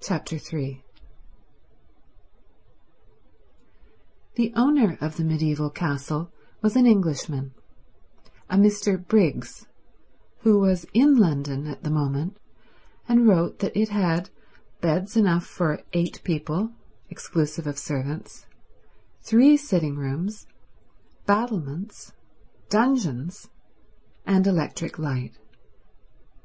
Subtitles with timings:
[0.00, 0.82] Chapter 3
[4.34, 7.54] The owner of the mediaeval castle was an Englishman,
[8.50, 8.98] a Mr.
[9.06, 9.68] Briggs,
[10.38, 12.36] who was in London at the moment
[13.06, 14.28] and wrote that it had
[14.80, 16.72] beds enough for eight people,
[17.08, 18.46] exclusive of servants,
[19.22, 20.48] three sitting rooms,
[21.26, 22.12] battlements,
[22.70, 23.48] dungeons,
[24.26, 25.38] and electric light.